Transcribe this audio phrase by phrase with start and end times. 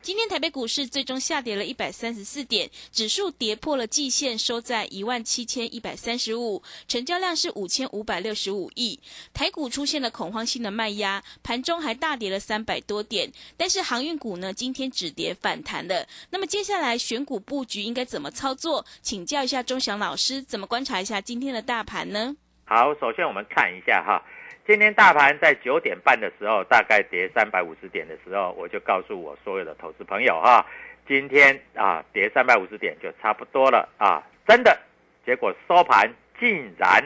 [0.00, 8.98] 今天台北股市最终下跌了一百三十四点，指数跌破了季线，收在一万七千一百三十五，成交量是五千五百六十五亿。
[9.34, 13.30] 台股出现了恐慌性的卖压，盘中还大跌了三百多点。
[13.56, 16.06] 但是航运股呢，今天止跌反弹了。
[16.30, 18.86] 那么接下来选股布局应该怎么操作？
[19.02, 22.34] 请教一下钟祥老师，怎么观察一下今天的大盘呢？
[22.64, 24.22] 好，首先我们看一下哈。
[24.68, 30.66] 今天大盘在九点半的时候，大概跌三百五十点的时候，我就告诉我所有的投资朋友哈，
[31.06, 34.78] 今天啊跌三百五十点就差不多了啊，真的，
[35.24, 37.02] 结果收盘竟然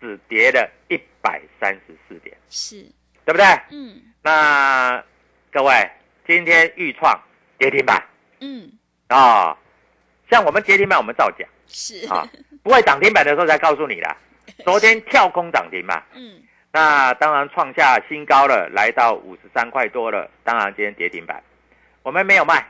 [0.00, 2.84] 只跌了一百三十四点，是。
[3.24, 3.46] 对不对？
[3.70, 4.02] 嗯。
[4.20, 5.00] 那
[5.52, 5.72] 各位，
[6.26, 7.16] 今天预创
[7.58, 8.02] 跌停板。
[8.40, 8.72] 嗯，
[9.06, 9.56] 啊，
[10.28, 11.48] 像我们跌停板我们照讲。
[11.68, 12.08] 是。
[12.08, 12.28] 啊，
[12.64, 14.16] 不会涨停板的时候才告诉你的，
[14.66, 16.02] 昨天跳空涨停嘛。
[16.12, 16.42] 嗯
[16.78, 20.30] 那当然创下新高了，来到五十三块多了。
[20.44, 21.42] 当然今天跌停板，
[22.04, 22.64] 我们没有卖，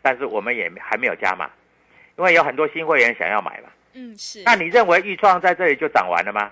[0.00, 1.50] 但是我们也还没有加码，
[2.16, 3.68] 因为有很多新会员想要买嘛。
[3.92, 6.50] 嗯是，那你认为豫创在这里就涨完了吗？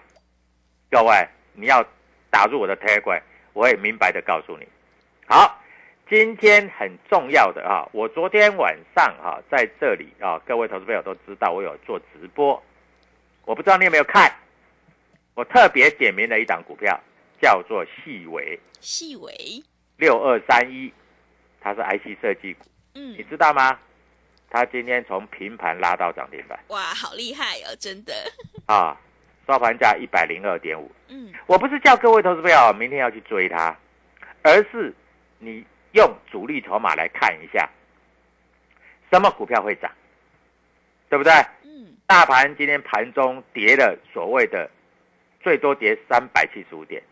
[0.90, 1.82] 各位，你要
[2.28, 3.22] 打入我的 Telegram，
[3.54, 4.68] 我会明白的告诉你。
[5.26, 5.62] 好，
[6.10, 12.62] 今天很重要的啊，我昨天晚上哈、在这里啊，各位投资朋友都知道我有做直播，
[13.46, 14.30] 我不知道你有没有看。
[15.34, 16.98] 我特别点名了一档股票，
[17.40, 19.34] 叫做细微细微，
[19.96, 20.92] 六二三一，
[21.60, 23.78] 它是 IC 设计股，嗯你知道吗？
[24.50, 28.12] 它今天从平盘拉到涨停板哇，好厉害哦，真的，
[28.66, 28.94] 啊，
[29.46, 30.90] 收盘价一百零二点五。
[31.08, 33.74] 嗯我不是叫各位投资朋友明天要去追它，
[34.42, 34.94] 而是
[35.38, 37.66] 你用主力筹码来看一下，
[39.10, 39.90] 什么股票会涨，
[41.08, 41.32] 对不对？
[41.64, 44.68] 嗯大盘今天盘中跌了所谓的
[45.42, 47.02] 最多跌三百七十五点，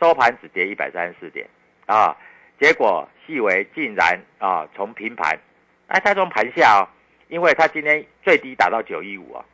[0.00, 1.48] 收盘只跌一百三十四点
[1.86, 2.16] 啊，
[2.60, 5.38] 结果细微竟然啊从平盘，
[5.86, 6.82] 哎，它从盘下哦，
[7.28, 9.44] 因为它今天最低打到九一五啊，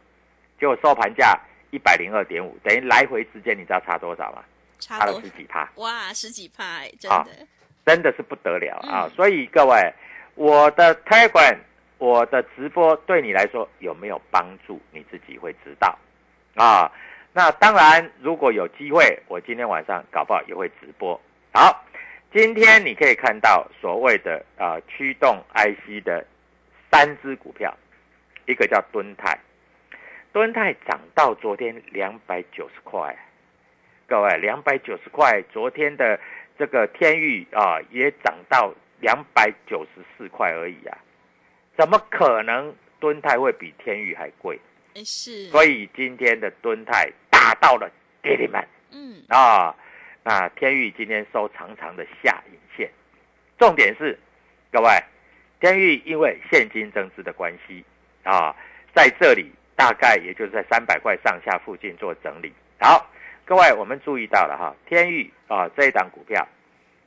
[0.59, 1.39] 结果收盘价
[1.71, 4.45] 一百零二点五，等于来回之间你知道差多少吗？
[4.81, 5.69] 差了十几趴。
[5.77, 7.31] 哇，十几派，哎真好的，
[7.87, 9.07] 真的是不得了啊！
[9.07, 9.95] 嗯所以各位，
[10.35, 11.57] 我的 Telegram，
[11.99, 15.97] 我的直播对你来说有没有帮助，你自己会知道
[16.57, 16.91] 啊。
[17.37, 21.21] 那当然，如果有机会，我今天晚上搞不好也会直播。
[21.53, 21.85] 好，
[22.33, 26.25] 今天你可以看到所谓的啊驱动 IC 的
[26.93, 27.77] 三只股票，
[28.47, 29.37] 一个叫敦泰，
[30.33, 33.17] 敦泰涨到昨天两百九十块，
[34.07, 36.21] 各位两百九十块，昨天的
[36.57, 40.97] 这个天域啊也涨到两百九十四块而已啊，
[41.77, 44.57] 怎么可能敦泰会比天域还贵？
[44.97, 47.11] 哎是，所以今天的敦泰
[47.45, 47.91] 达到了
[48.23, 49.23] 跌停板嗯。
[49.29, 49.75] 啊，
[50.23, 52.91] 那天域今天收长长的下影线，
[53.59, 54.19] 重点是
[54.73, 54.89] 各位，
[55.61, 57.85] 天域因为现金增资的关系
[58.23, 58.57] 啊，
[58.95, 62.51] 在这里大概也就是在三百块上下附近做整理。
[62.81, 63.11] 好，
[63.45, 66.47] 各位我们注意到了哈，天域啊这一档股票，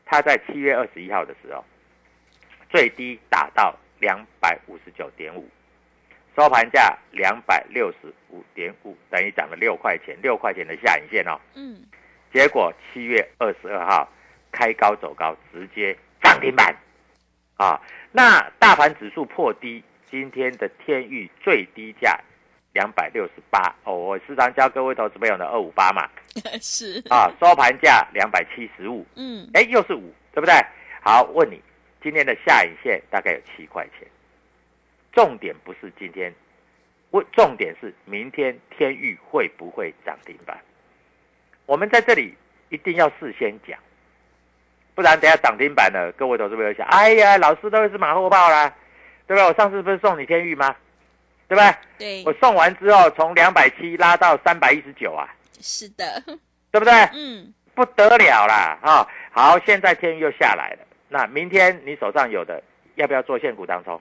[0.06, 1.66] 它在七月二十一号的时候，
[2.70, 5.50] 最低打到两百五十九点五，
[6.36, 11.40] 收盘价两百六十五点五，等于涨了六块钱，六块钱的下影线哦。
[11.56, 11.82] 嗯，
[12.34, 14.08] 结果七月二十二号
[14.52, 16.76] 开高走高，直接涨停板
[17.58, 17.80] 啊！
[18.12, 22.20] 那大盘指数破低，今天的天域最低价
[22.74, 26.08] 两百六十八哦，我时常教各位投资朋友的二五八嘛
[26.62, 30.54] 是，啊，收盘价两百七十五，嗯，哎，又是五，对不对？
[31.02, 31.62] 好，问你，
[32.02, 34.08] 今天的下影线大概有七块钱，
[35.12, 36.34] 重点不是今天，
[37.18, 40.58] 问重点是明天天域会不会涨停板？
[41.66, 42.36] 我们在这里
[42.70, 43.78] 一定要事先讲，
[44.94, 48.72] 不然等下涨停板了，各位投资朋友想，哎呀，老师都是马后炮啦，
[49.26, 49.46] 对吧？
[49.46, 50.76] 我上次不是送你天域吗？
[51.48, 51.76] 对不对？
[51.98, 56.22] 对我，送完之后，从两百七拉到三百一十九啊， 是的，
[56.72, 56.94] 对不对？
[57.14, 58.78] 嗯，不得了啦！
[58.82, 60.86] 啊、好，现在天又下来了。
[61.10, 62.62] 那明天你手上有的，
[62.96, 64.00] 要不要做现股当冲？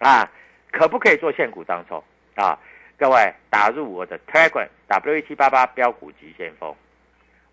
[0.00, 0.30] 啊，
[0.72, 2.02] 可不可以做现股当冲？
[2.36, 2.58] 啊，
[2.96, 6.74] 各位打入我的 Telegram W 七八八标股急先锋，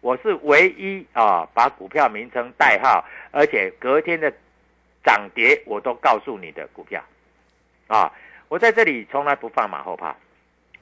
[0.02, 4.32] 我是唯一啊把股票名称代号，而且隔天的
[5.04, 7.02] 涨跌我都告诉你的股票，
[7.88, 8.12] 啊，
[8.50, 10.16] 我在这里从来不放马后炮。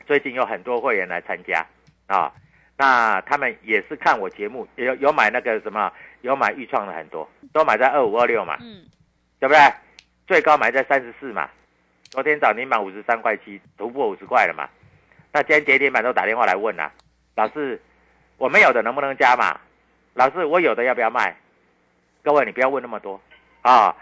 [0.07, 1.65] 最近有很多会员来参加
[2.07, 2.33] 啊，
[2.75, 8.83] 那他们也是看我节目，有有买那个什么，有买豫创的很多，都买在二五二六嘛，嗯，
[9.39, 9.61] 对不对？
[10.27, 11.49] 最高买在三十四嘛，
[12.11, 14.67] 昨天涨停板五十三块七，突破五十块了嘛。
[15.31, 16.91] 那今天跌停板都打电话来问啦、
[17.37, 17.81] 老师，
[18.37, 19.57] 我没有的能不能加嘛？
[20.13, 21.33] 老师，我有的要不要卖？
[22.21, 23.19] 各位你不要问那么多
[23.61, 23.95] 啊，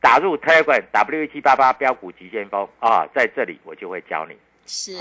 [0.00, 4.36] 打入 Telegram W 七八八标股急先锋啊，在这里我就会教你。
[4.64, 4.92] 是，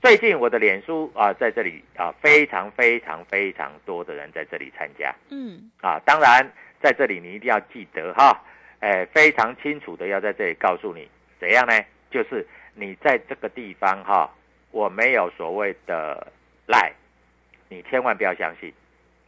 [0.00, 6.00] 最近我的脸书啊，在这里啊，非常非常非常多的人在这里参加嗯，啊。
[6.06, 6.50] 当然，
[6.80, 8.42] 在这里你一定要记得哈，
[8.80, 11.06] 哎，非常清楚的要在这里告诉你
[11.42, 11.74] 怎样呢？
[12.08, 12.46] 就是
[12.76, 14.30] 你在这个地方哈，
[14.70, 16.24] 我没有所谓的
[16.68, 16.92] 赖，
[17.68, 18.72] 你千万不要相信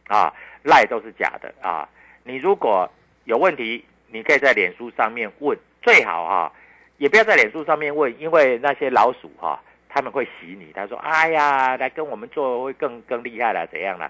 [0.07, 0.33] 啊，
[0.63, 1.89] 赖都是假的啊。
[2.23, 2.89] 你如果
[3.25, 6.53] 有问题，你可以在脸书上面问，最好哈、
[6.99, 10.71] 也不要在脸书上面问，因为那些老鼠哈、他们会洗你。
[10.73, 14.09] 他说：“哎呀，来跟我们做会更更厉害了，怎样了？”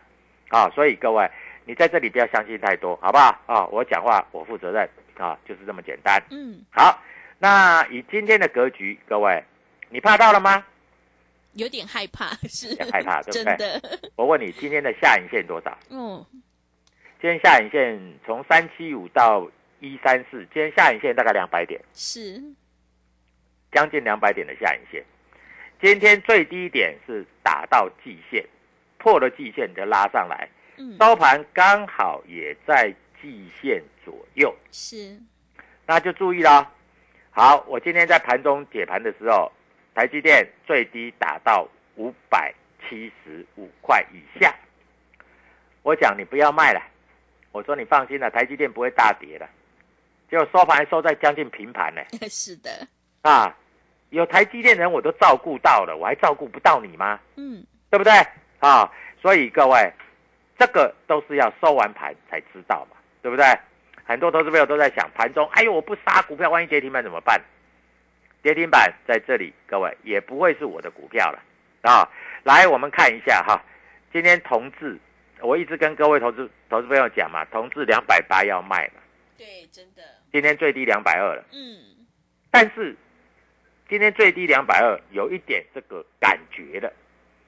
[0.50, 1.28] 啊，所以各位，
[1.66, 3.36] 你在这里不要相信太多，好不好？
[3.48, 4.88] 啊，我讲话我负责任
[5.18, 6.22] 啊，就是这么简单。
[6.30, 7.02] 嗯，好，
[7.40, 9.44] 那以今天的格局，各位，
[9.90, 10.66] 你怕到了吗？
[11.54, 15.78] 有点害怕， 是有点害怕对不对真的，我问你，今天的下影线多少？
[15.90, 16.26] 嗯，
[17.22, 19.50] 今天下影线从三七五到
[19.80, 22.44] 一三四，今天下影线大概两百点，是，
[23.72, 25.04] 将近两百点的下影线。
[25.82, 28.46] 今天最低点是打到季线，
[28.98, 35.18] 破了季线就拉上来，嗯，收盘刚好也在季线左右，是，
[35.86, 36.70] 那就注意啦。
[37.38, 39.52] 好，我今天在盘中解盘的时候，
[39.94, 41.68] 台积电最低打到
[41.98, 44.56] 五百七十五块以下，
[45.84, 46.82] 我讲你不要卖了，
[47.52, 49.46] 我说你放心了，台积电不会大跌的。
[50.30, 52.88] 结果收盘收在将近平盘呢， 是的，
[53.22, 53.54] 啊，
[54.12, 57.20] 有台积电人我都照顾到了，我还照顾不到你吗？
[57.36, 58.14] 嗯，对不对？
[58.60, 58.90] 啊，
[59.22, 59.92] 所以各位，
[60.58, 63.46] 这个都是要收完盘才知道嘛，对不对？
[64.06, 67.42] 很多投资朋友都在想，盘中，哎呦，我不杀股票，万一跌停板怎么办？
[68.42, 71.42] 跌停板在这里，各位也不会是我的股票了
[71.82, 72.08] 啊。
[72.44, 73.60] 来，我们看一下哈，
[74.14, 75.00] 今天同志，
[75.42, 79.02] 我一直跟各位投资投资朋友讲嘛，同志两百八要卖嘛，
[79.36, 82.06] 对，真的，今天最低两百二了，嗯，
[82.52, 82.96] 但是
[83.90, 86.94] 今天最低两百二，有一点这个感觉的，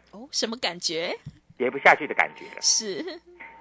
[0.09, 1.15] 哦，什么感觉？
[1.57, 2.61] 跌不下去的感觉了。
[2.61, 3.03] 是，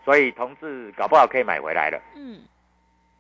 [0.04, 2.40] 所以同志搞不好可以买回来了，嗯，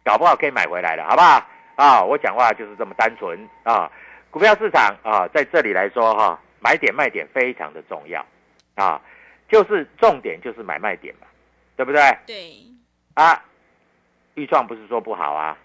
[0.06, 1.44] 搞不好可以买回来了，好不好？
[1.74, 3.90] 啊，我讲话就是这么单纯啊。
[4.30, 8.24] 股票市场啊，在这里来说哈、买点卖点非常的重要
[8.76, 9.02] 啊，
[9.48, 11.26] 就是重点就是买卖点嘛，
[11.74, 12.00] 对不对？
[12.24, 12.54] 对，
[13.14, 13.42] 啊，
[14.34, 15.58] 预创不是说不好啊，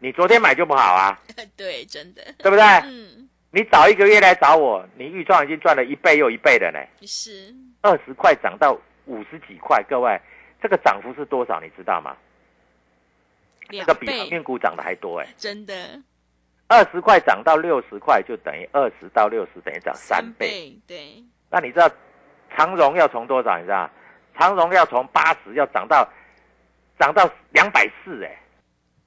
[0.00, 1.16] 你昨天买就不好啊，
[1.56, 2.64] 对，真的，对不对？
[2.84, 10.20] 嗯，你早一个月来找我，你预创已经赚了一倍又一倍了呢，是，二十块涨到五十几块，各位，
[10.60, 11.60] 这个涨幅是多少？
[11.60, 12.16] 你知道吗？
[13.70, 15.74] 这两个比航倍，运股涨的还多哎、真的，
[16.68, 20.48] 二十块涨到六十块，就等于二十到六十等于涨三倍。
[20.48, 21.90] 倍，对，那你知道
[22.56, 23.56] 长荣要从多少？
[23.58, 23.88] 你知道？
[24.38, 26.08] 长荣要从八十要涨到
[26.98, 28.38] 涨到两百四哎，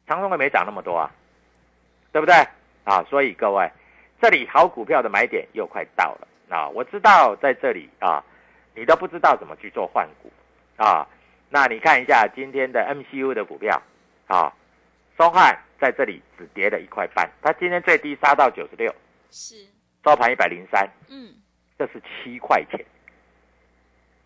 [0.08, 1.10] 长荣也没涨那么多啊，
[2.12, 2.36] 对不对？
[2.84, 3.72] 啊，所以各位，
[4.22, 6.68] 这里好股票的买点又快到了啊！
[6.70, 8.24] 我知道在这里啊，
[8.76, 10.32] 你都不知道怎么去做换股
[10.76, 11.08] 啊。
[11.50, 13.82] 那你看一下今天的 MCU 的股票
[14.28, 14.54] 啊，
[15.18, 18.94] 松汉在这里只跌了一块半，它今天最低杀到九十六，
[19.30, 19.56] 是，
[20.04, 21.34] 收盘一百零三，嗯，
[21.78, 22.84] 这是七块钱。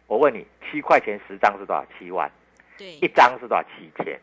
[0.08, 1.86] 我问你，七块钱十张是多少？
[1.98, 2.32] 七万，
[2.78, 3.64] 对一，张是多少？
[3.64, 4.20] 七千。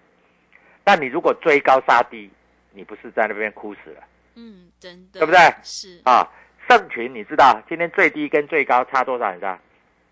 [0.83, 2.31] 但你如果追高杀低，
[2.71, 4.03] 你不是在那边哭死了
[4.35, 6.27] 嗯，真的，对不对是，啊？
[6.69, 9.31] 盛群，你知道今天最低跟最高差多少？
[9.33, 9.59] 你知道？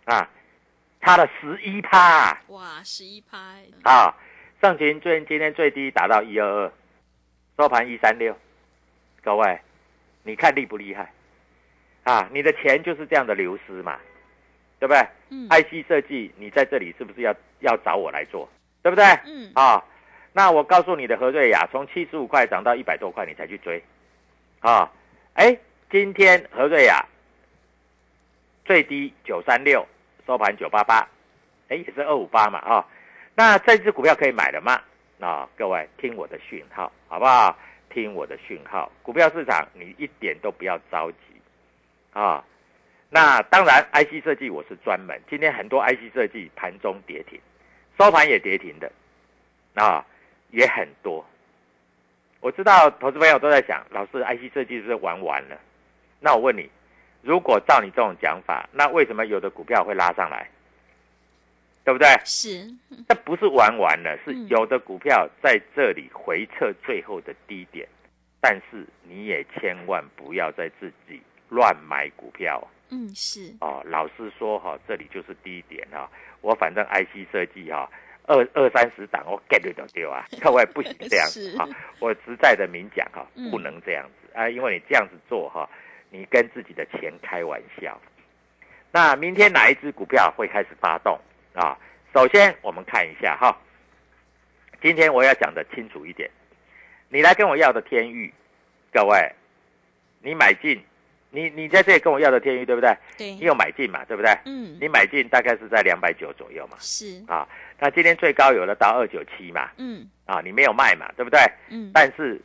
[0.05, 0.29] 啊，
[1.01, 3.39] 差了十一趴哇，十一趴，
[3.85, 4.15] 啊！
[4.63, 6.73] 盛群最今天最低达到一二二，
[7.59, 8.33] 收盘一三六。
[9.21, 9.61] 各位，
[10.23, 11.13] 你看厉不厉害？
[12.05, 13.99] 啊，你的钱就是这样的流失嘛，
[14.79, 15.05] 对不对？
[15.31, 18.49] 嗯，IC 设计，你在这里是不是要要找我来做，
[18.85, 19.05] 对不对？
[19.25, 19.83] 嗯，啊，
[20.33, 23.83] 那我告诉你的何瑞雅，从七十五块涨到一百多块，你才去追，
[24.61, 24.89] 啊，
[25.35, 25.59] 哎，
[25.91, 27.05] 今天何瑞雅
[28.65, 29.85] 最低九三六，
[30.25, 31.05] 收盘九八八，
[31.69, 32.87] 哎，也是二五八嘛，啊，
[33.35, 34.81] 那这只股票可以买了吗？
[35.21, 37.57] 啊，各位听我的讯号，好不好？
[37.89, 41.17] 听我的讯号，股票市场你一点都不要着急，
[42.13, 42.43] 啊，
[43.11, 45.21] 那当然，IC 设计我是专门。
[45.29, 47.39] 今天很多 IC 设计盘中跌停，
[47.99, 48.91] 收盘也跌停的，
[49.75, 50.05] 啊，
[50.51, 51.25] 也很多。
[52.41, 55.57] 我知道投资朋友都在想，老师 IC 设计是不是玩完了？
[56.19, 56.69] 那我问你，
[57.21, 60.49] 如果照你这种讲法，那为什么有的股票会拉上来？
[61.85, 62.09] 对不对？
[62.25, 62.71] 是，
[63.09, 67.87] 这不是玩完了，是嗯有的股票在这里回撤最后的低点，
[68.41, 72.59] 但是你也千万不要在自己乱买股票。
[72.59, 72.67] 啊。
[72.91, 76.09] 嗯，是，哦，老师说哈、这里就是低点哈、
[76.41, 77.91] 我反正 IC 设计哈、
[78.27, 81.57] 二二三十档我 get 得丢啊， 各位不行这样子是。
[81.57, 81.67] 哈、
[82.01, 83.51] 我实在的明讲哈、嗯。
[83.51, 84.39] 不能这样子。
[84.39, 85.69] 啊，因为你这样子做哈、
[86.11, 87.99] 你跟自己的钱开玩笑。
[88.91, 91.19] 那明天哪一只股票会开始发动
[91.55, 91.77] 啊？
[92.15, 93.57] 首先我们看一下哈、
[94.83, 96.31] 今天我要讲的清楚一点，
[97.09, 98.31] 你来跟我要的天域，
[98.93, 99.33] 各位，
[100.21, 100.79] 你买进，
[101.31, 102.95] 你你在这里跟我要的天域对不对？
[103.17, 104.31] 对你，有买进嘛，对不对？
[104.45, 111.41] 嗯，你买进大概是在两百九左右嘛，是，啊，那今天最高有了到二九七嘛，嗯啊，你没有卖嘛，对不对？
[111.71, 112.39] 嗯，但是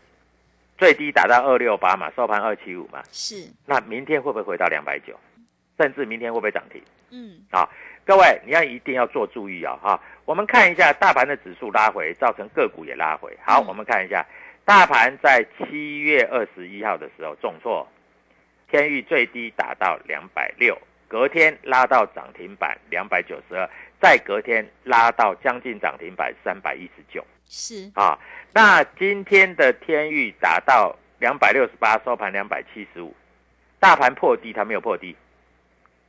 [0.78, 5.20] 最低打到二六八嘛，收盘二七五嘛，是，那明天会不会回到两百九？
[5.78, 6.82] 甚至明天会不会涨停？
[7.12, 7.40] 嗯
[8.08, 13.38] 各位，你要一定要做注意哦，哈、我们看一下大盘的指数拉回，造成个股也拉回。
[13.44, 14.26] 好，嗯我们看一下
[14.64, 17.86] 大盘在七月二十一号的时候重挫，
[18.72, 20.78] 天域最低打到两百六，
[21.10, 28.18] 隔天拉到涨停板两百九十二，再隔天拉到将近涨停板三百一十九是，啊。
[28.54, 33.14] 那今天的天域打到两百六十八，收盘两百七十五，
[33.82, 35.14] 大盘破低，它没有破低。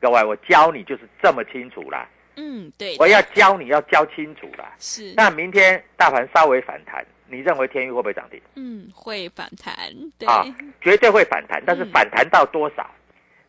[0.00, 2.08] 各位，我教你就是这么清楚啦。
[2.36, 4.72] 嗯，对，我要教你要教清楚啦。
[4.78, 8.40] 是，那明天大盘稍微反弹，你认为天域会不会涨停？
[8.54, 9.74] 嗯，会反弹，
[10.16, 10.44] 对，啊，
[10.80, 12.88] 绝对会反弹，但是嗯反弹到多少？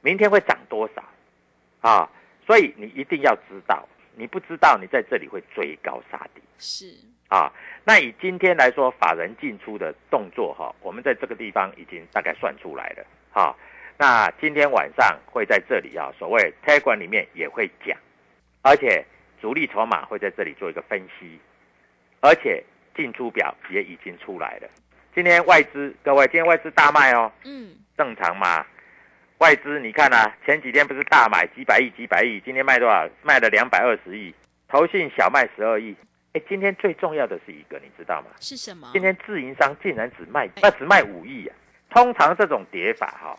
[0.01, 1.03] 明天会涨多少？
[1.81, 2.09] 啊，
[2.47, 6.91] 所以你一定要知道，你不知道，你在这里会追高杀低是，
[7.27, 7.53] 啊。
[7.83, 13.55] 那以今天来说，法人进出的动作哈、我们在这个地方已经大概算出来了啊。
[13.99, 17.97] 那今天晚上会在这里啊，所谓 t 管里面也会讲，
[18.61, 19.05] 而且
[19.41, 21.37] 主力筹码会在这里做一个分析，
[22.21, 22.63] 而且
[22.95, 24.69] 进出表也已经出来了。
[25.13, 28.65] 今天外资，各位，今天外资大卖哦，嗯，正常嘛？
[29.39, 33.05] 外资你看啊，前几天不是大买几百亿、几百亿，今天卖多少？
[33.21, 34.33] 卖了两百二十亿，
[34.69, 35.93] 投信小卖十二亿。
[36.31, 38.27] 哎，今天最重要的是一个，你知道吗？
[38.39, 38.89] 是什么？
[38.93, 41.55] 今天自营商竟然只卖，那只卖五亿啊！
[41.89, 43.37] 通常这种跌法哈、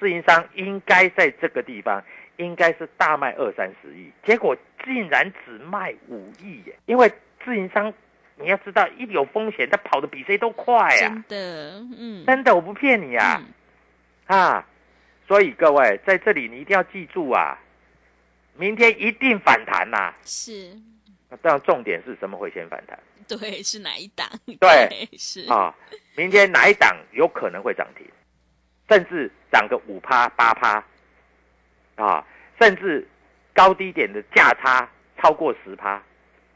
[0.00, 2.02] 自营商应该在这个地方
[2.38, 6.74] 应该是大卖二三十亿，结果竟然只卖五亿耶！
[6.86, 7.12] 因为
[7.44, 7.92] 自营商
[8.36, 13.42] 你要知道，一有风险，他跑得比谁都快啊、真的，嗯，真的，我不骗你啊！
[14.26, 14.66] 嗯啊，
[15.28, 17.58] 所以各位在这里你一定要记住啊，
[18.56, 20.74] 明天一定反弹呐、是，
[21.28, 24.26] 那当然重点是什么会先反弹对，是哪一档？
[24.58, 25.74] 对，是，啊？
[26.16, 28.06] 明天哪一档有可能会涨停，
[28.90, 30.84] 甚至涨个五趴八趴
[31.94, 32.26] 啊，
[32.60, 33.06] 甚至
[33.54, 36.02] 高低点的价差超过十趴。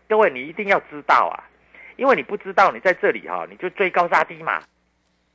[0.09, 1.39] 各位你一定要知道啊，
[1.95, 4.61] 因为你不知道，你在这里哈、你就追高杀低嘛。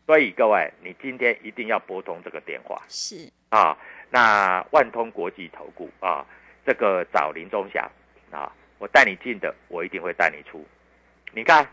[0.05, 2.81] 所以各位，你今天一定要拨通这个电话。
[2.89, 3.77] 是，啊，
[4.09, 6.25] 那万通国际投顾啊，
[6.65, 7.89] 这个找林中祥
[8.29, 10.65] 啊，我带你进的，我一定会带你出。
[11.31, 11.65] 你看，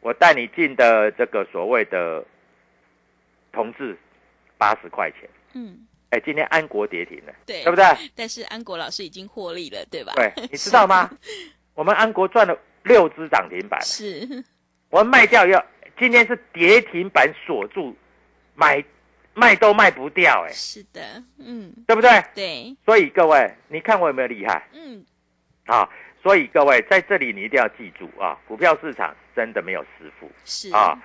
[0.00, 2.24] 我带你进的这个所谓的
[3.52, 3.96] 同志
[4.58, 5.20] 八十块钱，
[5.54, 7.84] 嗯，哎，今天安国跌停了，对，对不对？
[8.14, 10.12] 但是安国老师已经获利了，对吧？
[10.16, 11.10] 对，你知道吗？
[11.74, 14.44] 我们安国赚了六只涨停板，是，
[14.90, 15.64] 我们卖掉要
[15.98, 17.96] 今天是跌停板锁住，
[18.54, 18.84] 买
[19.34, 22.10] 卖都卖不掉，哎，是的，嗯，对不对？
[22.34, 25.04] 对，所以各位，你看我有没有厉害嗯，
[25.66, 25.88] 啊？
[26.20, 31.00] 所以各位在这里你一定要记住啊，股票市场真的没有师傅是啊，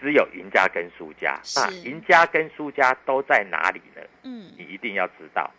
[0.00, 1.38] 只有赢家跟输家。
[1.42, 4.02] 是那赢家跟输家都在哪里呢？
[4.22, 5.50] 嗯，你一定要知道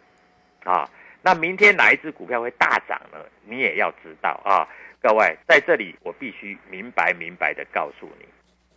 [0.63, 0.89] 啊。
[1.21, 3.19] 那明天哪一只股票会大涨呢？
[3.43, 4.67] 你也要知道啊。
[5.01, 8.25] 各位在这里，我必须明白明白的告诉你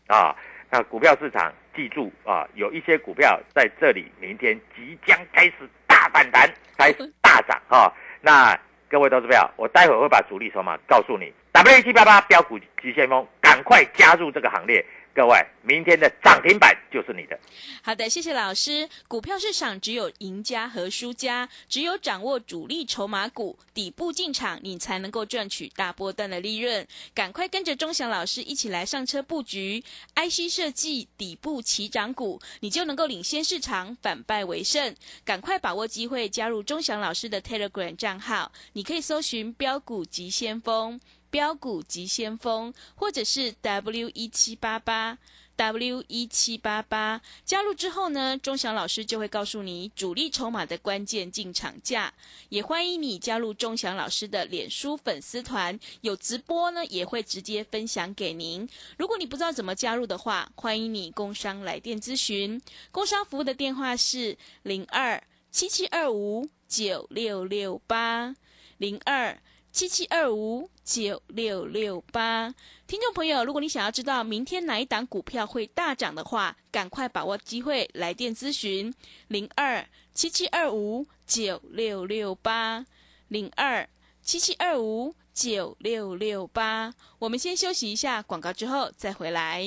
[0.07, 0.37] 啊。
[0.71, 5.55] 那股票市场记住啊，有一些股票在这里明天即将开始
[5.87, 6.49] 大反弹，
[6.79, 7.93] 开始大涨啊。
[8.21, 11.33] 那各位投资票，我待会儿会把主力筹码告诉你。
[11.52, 14.85] W 一七八八标股急先锋，赶快加入这个行列。
[15.12, 17.38] 各位，明天的涨停板就是你的。
[17.83, 18.88] 好的，谢谢老师。
[19.09, 26.87] 股票市场只有赢家和输家，只有掌握主力筹码股，底部进场，你才能够赚取大波段的利润。
[27.12, 29.83] 赶快跟着钟祥老师一起来上车布局
[30.14, 34.95] IC 设计底部起涨股，你就能够领先市场，反败为胜。
[35.25, 41.00] 赶快把握机会，加入钟祥老师的 Telegram 账号，你可以搜寻标股急先锋。
[41.30, 45.18] 标股急先锋，或者是 W 一七八八
[45.56, 52.14] W 一七八八，加入之后呢，钟祥老师就会告诉你主力筹码的关键进场价，
[52.49, 58.66] 也欢迎你加入钟祥老师的脸书粉丝团，有直播呢，也会直接分享给您。
[58.96, 62.58] 如果你不知道怎么加入的话，欢迎你工商来电咨询，
[62.90, 68.34] 工商服务的电话是零二七七二五九六六八
[68.78, 69.38] 零二。
[69.72, 72.52] 七七二五九六六八，
[72.88, 78.92] 听众朋友，如果你想要知道明天哪一档股票会大涨的话，赶快把握机会来电咨询
[79.28, 82.85] 零二七七二五九六六八
[83.28, 83.88] 零二
[84.20, 86.92] 七七二五九六六八。
[87.20, 89.65] 我们先休息一下广告，之后再回来。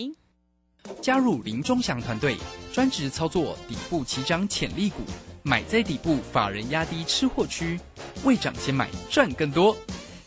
[1.02, 2.36] 加入林中祥团队，
[2.74, 4.98] 专职操作底部起涨潜力股，
[5.42, 7.80] 买在底部，法人压低吃货区，
[8.26, 9.74] 未涨先买赚更多。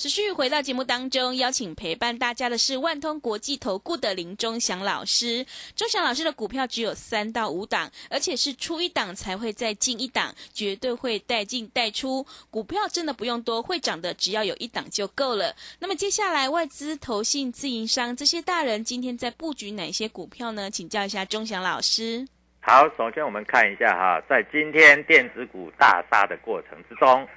[0.00, 5.44] 持续回到节目当中，邀请陪伴大家的是万通国际投顾的林忠祥老师。
[5.76, 12.26] 忠祥老师的股票只有三到五档，而且是出一档才会再进一档，绝对会带进带出。
[12.48, 15.54] 股票真的不用多，会涨的只要有一档就够了。
[15.80, 20.70] 那么接下来外资、投信、自营商这些大人今天在布局哪些股票呢？
[20.70, 22.26] 请教一下忠祥老师。
[22.60, 27.28] 好，首先我们看一下哈，在今天电子股大杀的过程之中。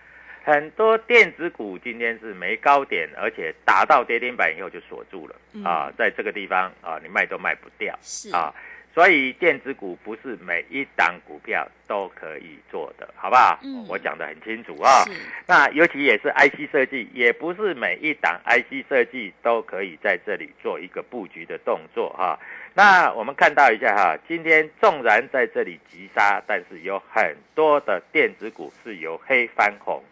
[0.45, 8.53] 很多电子股今天是没高点，而且打到跌停板以后就锁住了、嗯啊，在这个地方啊，你卖都卖不掉是啊，
[8.93, 13.57] 所以电子股不是每一档股票都可以做的，好不好？
[13.63, 15.05] 嗯我讲得很清楚啊。
[15.47, 22.37] 那尤其也是 IC 设计，也不是每一档 IC 设计都可以在这里做一个布局的动作哈。
[22.73, 30.03] 那我们看到一下哈，今天纵然在这里急杀，但是有很多的电子股是由黑翻红。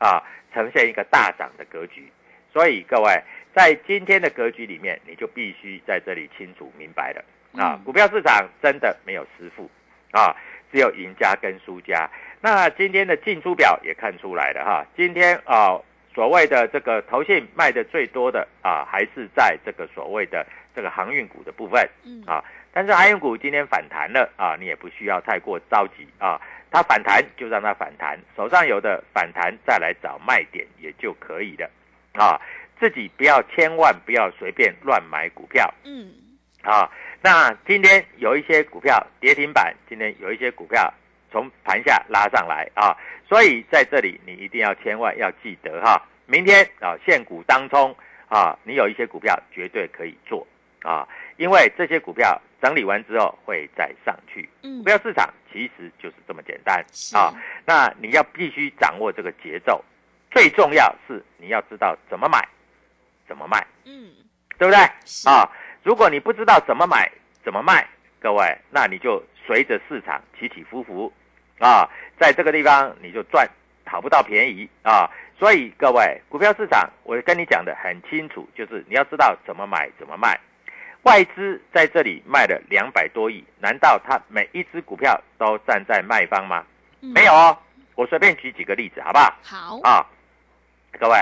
[0.00, 0.20] 啊，
[0.52, 2.10] 呈现一个大涨的格局。
[2.52, 3.22] 所以各位
[3.54, 9.70] 在今天的格局里面，你就必须在这里清楚明白了啊，嗯股票市场真的没有师傅
[10.10, 10.34] 啊，
[10.72, 12.10] 只有赢家跟输家。
[12.40, 15.78] 那今天的进出表也看出来了哈，今天啊
[16.14, 22.42] 所谓的这个投信卖的最多的啊，还是在这个所谓的这个航运股的部分嗯啊。
[22.72, 26.40] 但是航运股今天反弹了啊，你也不需要太过着急啊。
[26.72, 31.68] 它反弹就让它反弹，手上有的反弹再来找卖点也就可以了，
[32.12, 32.40] 啊，
[32.78, 36.12] 自己不要千万不要随便乱买股票嗯
[36.62, 36.88] 啊。
[37.20, 40.94] 那今天有一些股票跌停板，今天有一些股票
[41.32, 42.96] 从盘下拉上来啊，
[43.28, 47.92] 所以在这里你一定要千万要记得哈，明天啊现股当中
[48.28, 50.46] 啊，你有一些股票绝对可以做
[50.84, 54.48] 啊，因为这些股票整理完之后会再上去。
[54.62, 57.34] 嗯股票市场其实就是这么简单啊。
[57.66, 59.84] 那你要必须掌握这个节奏，
[60.30, 62.46] 最重要是你要知道怎么买，
[63.26, 64.10] 怎么卖，嗯
[64.58, 64.78] 对不对？
[65.04, 65.48] 是啊，
[65.82, 67.10] 如果你不知道怎么买、
[67.42, 67.86] 怎么卖，
[68.20, 71.12] 各位，那你就随着市场起起伏伏
[71.58, 73.48] 啊，在这个地方你就赚
[73.84, 75.10] 讨不到便宜啊。
[75.38, 80.38] 所以各位，股票市场我跟你讲的很清楚，就是你要知道怎么买、怎么卖。
[81.02, 86.64] 外资在这里卖了两百多亿，难道他每一只股票都站在卖方吗？
[87.00, 87.10] 嗯。
[87.12, 87.56] 没有哦，
[87.94, 89.34] 我随便举几个例子，好不好？
[89.42, 90.06] 好，啊，
[90.98, 91.16] 各位，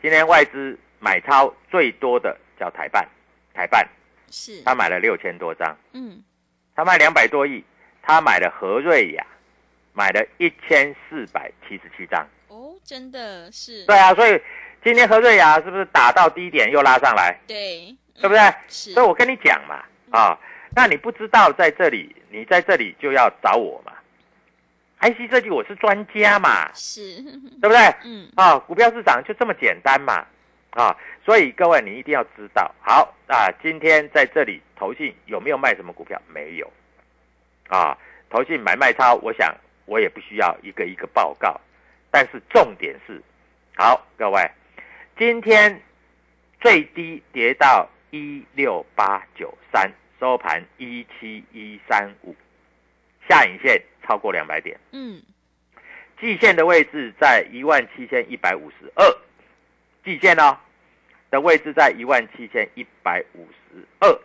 [0.00, 3.08] 今天外资买超最多的叫台办，
[3.52, 3.86] 台办
[4.30, 6.22] 是，他买了六千多张，嗯，
[6.74, 7.64] 他卖两百多亿，
[8.02, 9.26] 他买了和瑞雅，
[9.92, 12.26] 买了一千四百七十七张。
[12.48, 14.40] 哦，真的是，对啊，所以
[14.84, 18.40] 今天和瑞雅是不是打到低点又拉上来，对，对不对？
[18.68, 20.38] 是，所以我跟你讲嘛，啊，
[20.74, 23.92] 那你不知道在这里，你在这里就要找我嘛。
[25.00, 27.20] IC 设计我是专家嘛，是，
[27.60, 27.94] 对不对？
[28.04, 30.24] 嗯，啊，股票市场就这么简单嘛，
[30.70, 32.74] 啊，所以各位你一定要知道。
[32.80, 36.20] 好啊，今天在这里投信有没有卖什么股票？
[36.28, 36.72] 没有，
[37.68, 37.98] 啊，
[38.30, 41.60] 投信买卖超，我想我也不需要一个一个报告，
[42.10, 43.20] 但是重点是，
[43.76, 44.50] 好，各位，
[45.18, 45.82] 今天
[46.62, 52.32] 最低跌到一六八九三，收盘一七一三五，
[53.28, 54.78] 下影线超过两百点。
[54.92, 55.20] 嗯，
[56.20, 59.04] 季线的位置在一万七千一百五十二，
[60.04, 60.56] 季线哦
[61.28, 64.20] 的位置在一万七千一百五十二，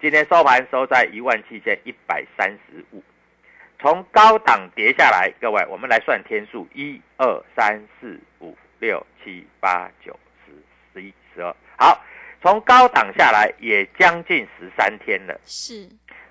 [0.00, 3.00] 今天收盘收在一万七千一百三十五，
[3.78, 10.52] 从高档跌下来，各位我们来算天数，一二三四五六七八九十
[10.92, 12.04] 十一十二，好，
[12.44, 15.34] 从高档下来也将近十三天了。
[15.46, 15.88] 是，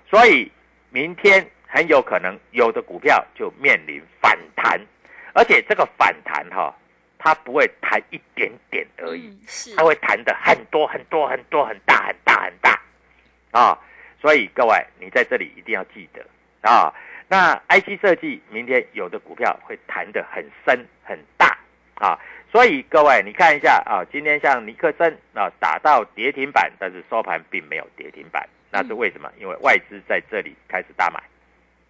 [0.08, 0.48] 所以
[0.90, 4.80] 明天很有可能有的股票就面临反弹，
[5.32, 6.72] 而且这个反弹哈、
[7.18, 12.80] 它不会弹一点点而已，嗯，是它，会弹的很多很多很多很大很大很大
[13.50, 13.76] 啊！
[14.22, 16.24] 所以各位，你在这里一定要记得
[16.60, 16.94] 啊。
[17.26, 21.58] 那 IC 设计明天有的股票会弹的很深很大
[21.96, 22.16] 啊，
[22.54, 29.28] 所以各位你看一下啊，今天像尼克森啊打到跌停板，但是收盘并没有跌停板，那是为什么？
[29.40, 31.20] 因为外资在这里开始大买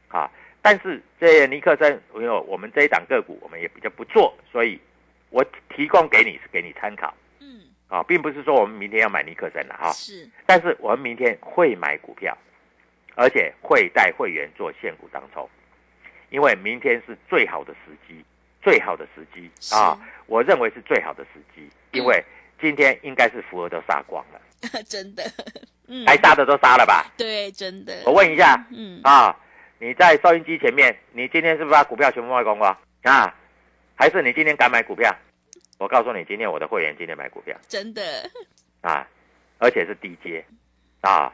[0.09, 0.31] 啊。
[0.63, 4.81] 但是这尼克森，因为我们这一档个股我们也比较不做，所以
[5.29, 9.93] 我提供给你是给你参考嗯，啊，并不是说我们明天要买尼克森了哈。
[9.93, 12.35] 是，但是我们明天会买股票，
[13.17, 15.47] 而且会带会员做现股当冲，
[16.31, 18.25] 因为明天是最好的时机，
[18.65, 19.97] 最好的时机啊！
[20.27, 22.25] 我认为是最好的时机，因为
[22.59, 24.41] 今天应该是符合都杀光了，
[24.89, 25.23] 真的，
[25.87, 27.13] 嗯，该杀的都杀了吧？
[27.19, 29.37] 对，真的，我问一下嗯，啊，
[29.79, 33.35] 你在收音机前面，你今天是不是把股票全部卖光光啊？
[33.95, 35.15] 还是你今天敢买股票？
[35.79, 37.55] 我告诉你，今天我的会员今天买股票。
[37.69, 38.03] 真的，
[38.81, 39.07] 啊，
[39.59, 40.43] 而且是低阶
[41.03, 41.31] 啊，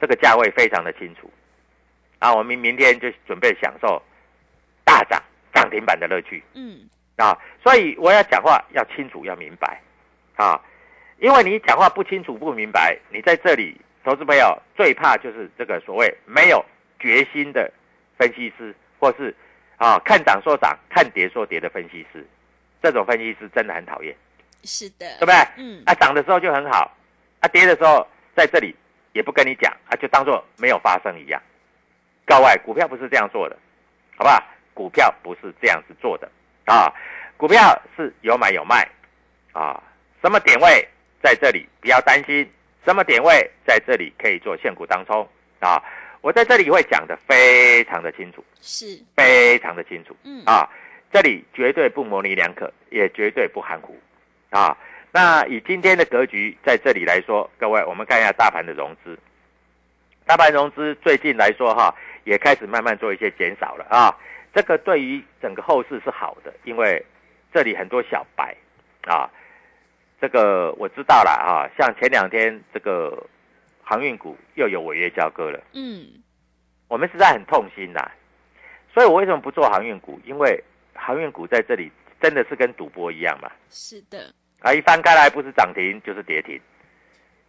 [0.00, 1.30] 这个价位非常的清楚
[2.18, 2.34] 啊。
[2.34, 4.02] 我们明天就准备享受
[4.84, 5.22] 大涨
[5.56, 7.36] 涨停板的乐趣嗯，啊。
[7.62, 9.80] 所以我要讲话要清楚要明白
[10.36, 10.60] 啊，
[11.18, 16.64] 因为你讲话不清楚不明白，你在这里，投资朋友最怕就是这个所谓没有
[17.00, 17.72] 决心的
[18.18, 19.34] 分析师，或是
[19.78, 22.24] 啊看涨说涨、看跌说跌的分析师，
[22.82, 24.14] 这种分析师真的很讨厌。
[24.62, 25.34] 是的，对不对？
[25.56, 26.94] 嗯，啊，涨的时候就很好，
[27.40, 28.74] 啊，跌的时候在这里
[29.12, 31.40] 也不跟你讲，啊，就当做没有发生一样。
[32.26, 33.56] 各位，股票不是这样做的，
[34.16, 34.42] 好不好？
[34.76, 36.30] 股票不是这样子做的
[36.66, 36.92] 啊，
[37.38, 38.86] 股票是有买有卖
[39.52, 39.82] 啊，
[40.20, 40.86] 什么点位
[41.22, 42.46] 在这里不要担心，
[42.84, 45.26] 什么点位在这里可以做现股当冲
[45.60, 45.82] 啊，
[46.20, 50.14] 我在这里会讲的非常的清楚，是，非常的清楚。
[50.24, 50.68] 嗯，啊，
[51.10, 53.98] 这里绝对不模棱两可，也绝对不含糊
[54.50, 54.76] 啊。
[55.10, 59.18] 那以今天的格局在这里来说，各位，我们看一下大盘的融资，
[60.26, 64.14] 大盘融资最近来说哈，也开始慢慢做一些减少了啊。
[64.56, 67.04] 这个对于整个后市是好的，因为
[67.52, 68.56] 这里很多小白
[69.06, 69.28] 啊，
[70.18, 71.68] 这个我知道了啊。
[71.76, 73.22] 像前两天这个
[73.82, 75.62] 航运股又有违约交割了。
[75.74, 76.06] 嗯，
[76.88, 78.10] 我们实在很痛心呐、
[78.94, 80.18] 所以我为什么不做航运股？
[80.24, 80.58] 因为
[80.94, 86.58] 航运股在这里真的是跟赌博一样嘛，是的，啊，一翻开来不是涨停就是跌停，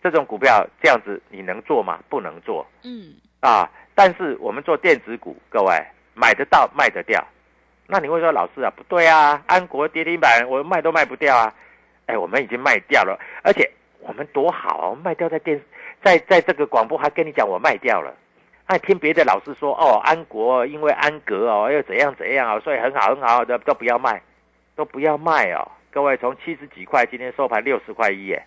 [0.04, 2.04] 这种股票这样子你能做吗？
[2.10, 3.72] 不能做嗯，啊。
[3.96, 5.74] 但是我们做电子股，各位
[6.17, 7.23] 买得到卖得掉，
[7.86, 11.53] 那你会说老师啊，不对啊，安国跌停板我卖都卖不掉啊，
[12.08, 15.62] 哎，我们已经卖掉了，而且我们多好卖掉在电
[16.03, 18.12] 在在这个广播还跟你讲我卖掉了。
[18.65, 24.21] 哎，听别的老师说哦，安国因为安格哦又怎样怎样哦，所以很好很好的都不要卖，
[24.75, 25.71] 都不要卖哦。
[25.91, 28.43] 各位从七十几块，今天收盘六十块一耶，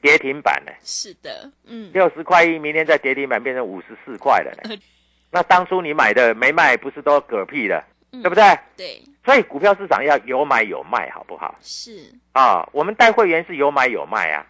[0.00, 4.78] 跌停板呢，是的，嗯，六十块一，明天再跌停板变成五十四块了呢呃。
[5.30, 8.42] 那当初你买的没卖，不是都嗝屁了，嗯对不对？
[8.76, 11.54] 对，所以股票市场要有买有卖，好不好？
[11.60, 14.46] 是，啊，我们带会员是有买有卖啊，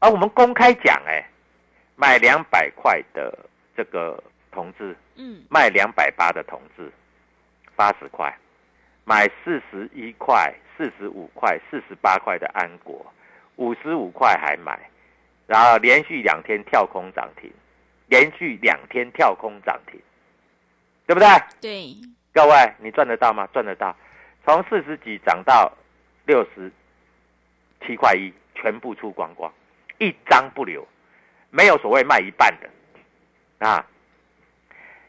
[0.00, 1.24] 而、我们公开讲，哎，
[1.94, 3.38] 买两百块的
[3.76, 6.90] 这个同志，嗯，卖两百八的同志，
[7.76, 8.36] 八十块，
[9.04, 13.06] 买四十一块、四十五块、四十八块的安国，
[13.54, 14.90] 五十五块还买，
[15.46, 17.48] 然后连续两天跳空涨停，
[18.08, 20.00] 连续两天跳空涨停，
[21.06, 21.28] 对不对？
[21.60, 21.96] 对，
[22.34, 23.48] 各位，你赚得到吗？
[23.52, 23.96] 赚得到，
[24.44, 25.72] 从四十几涨到
[26.26, 26.70] 六十
[27.86, 29.52] 七块一，全部出光光，
[29.98, 30.86] 一张不留，
[31.50, 33.86] 没有所谓卖一半的啊。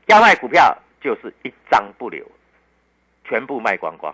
[0.05, 2.25] 要卖股票就是一张不留，
[3.25, 4.13] 全部卖光光，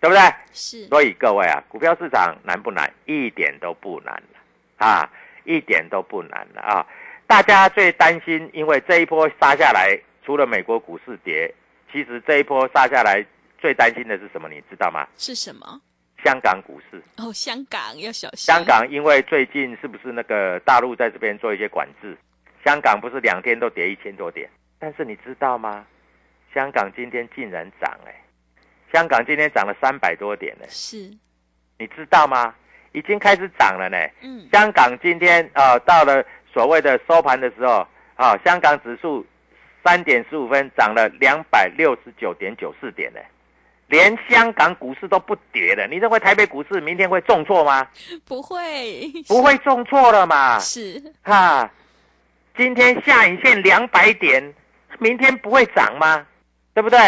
[0.00, 0.22] 对不对？
[0.52, 2.90] 是，所以各位啊，股票市场难不难？
[3.04, 5.10] 一点都不难了啊，
[5.44, 6.86] 一点都不难了啊！
[7.26, 11.52] 大家最担心，因为这一波杀下来，除了美国股市跌，
[11.90, 13.24] 其实这一波杀下来
[13.58, 14.48] 最担心的是什么？
[14.48, 15.06] 你知道吗？
[15.16, 15.80] 是什么？
[16.24, 17.02] 香港股市。
[17.16, 18.52] 哦，香港要小心。
[18.54, 22.16] 香港因为最近是不是那个大陆在这边做一些管制？
[22.64, 24.48] 香港不是两天都跌一千多点？
[24.78, 25.84] 但是你知道吗？
[26.54, 28.14] 香港今天竟然涨哎、
[28.92, 31.10] 香港今天涨了三百多点呢、是，
[31.78, 32.54] 你知道吗？
[32.92, 39.26] 已经开始涨了呢、嗯，香港今天啊、呃到了所谓的收盘的时候啊、香港指数
[39.84, 43.20] 三点十五分涨了两百六十九点九四点呢、
[43.88, 45.86] 连香港股市都不跌了。
[45.86, 47.86] 你认为台北股市明天会重挫吗？
[48.26, 50.58] 不会，不会重挫了嘛？
[50.58, 51.70] 是，哈，
[52.56, 54.54] 今天下影线两百点，
[54.98, 56.24] 明天不会涨吗？
[56.74, 56.98] 对不对？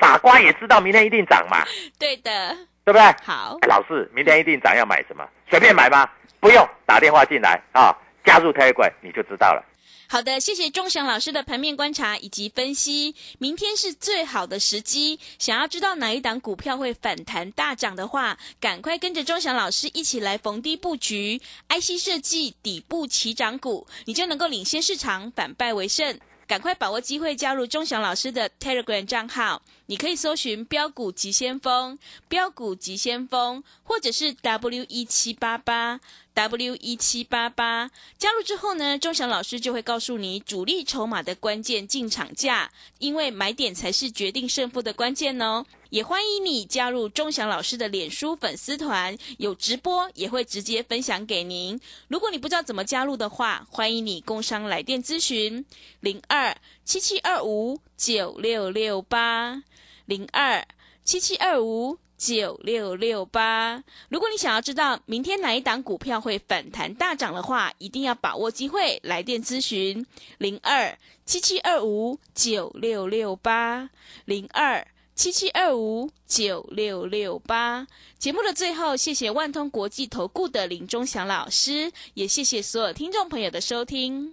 [0.00, 1.64] 傻瓜也知道明天一定涨嘛，
[1.98, 2.56] 对的。
[2.84, 3.00] 对不对？
[3.22, 5.24] 好，哎老师，明天一定涨，要买什么？
[5.48, 6.08] 随便买吗？
[6.40, 9.64] 不用，打电话进来啊，加入 Telegram 你就知道了。
[10.12, 13.14] 好的，谢谢钟祥老师的盘面观察以及分析。
[13.38, 26.20] 明天是最好的时机，想要知道哪一档股票会反弹大涨的话，赶快跟着钟祥老师一起来逢低布局 IC 设计底部起涨股，你就能够领先市场，反败为胜。
[26.46, 31.98] 赶快把握机会加入钟祥老师的 Telegram 账号，你可以搜寻“标股急先锋”、
[32.28, 35.98] “标股急先锋”，或者是 W 一七八八
[36.34, 37.90] W 一七八八。
[38.18, 45.64] 加入之后呢，钟祥老师就会告诉你主力筹码的关键进场价，因为买点才是决定胜负的关键哦。
[45.90, 51.78] 也欢迎你加入钟祥老师的脸书粉丝团，有直播也会直接分享给您。
[52.08, 55.64] 如果你不知道怎么加入的话，欢迎你工商来电咨询
[56.00, 59.62] 零二七七二五九六六八
[60.06, 60.66] 零二
[61.04, 61.98] 七七二五。
[62.24, 63.82] 九六六八。
[64.08, 70.06] 如果你想要知道明天哪一档股票会反弹大涨的话，一定要把握机会来电咨询
[70.38, 73.90] 零二七七二五九六六八
[74.24, 77.88] 零二七七二五九六六八。
[78.18, 84.32] 节目的最后，谢谢万通国际投顾的林忠祥老师，也谢谢所有听众朋友的收听。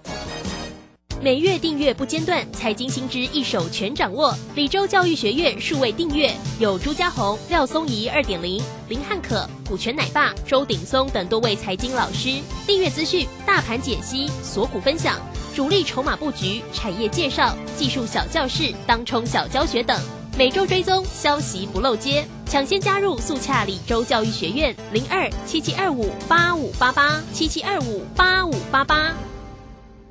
[1.23, 4.35] 每月订阅不间断，财经新知一手全掌握。
[4.55, 12.39] 李州教育学院数位订阅有朱家红、廖松怡二点零、林汉可、股权奶爸、周鼎松等多位财经老师。
[12.65, 15.19] 订阅资讯、大盘解析、锁股分享、
[15.55, 20.01] 主力筹码布局、产业介绍、技术小教室、当冲小教学等。
[20.35, 29.13] 每周追踪消息不漏接，抢先加入速洽李州教育学院零二七七二五八五八八七七二五八五八八。